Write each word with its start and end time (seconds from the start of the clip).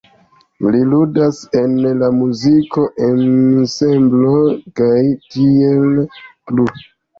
Li 0.75 0.77
ludas 0.93 1.41
en 1.59 1.75
la 1.99 2.09
muzik-ensemblo 2.21 4.33
Kaj 4.83 4.99
Tiel 5.37 5.89
Plu. 6.17 6.71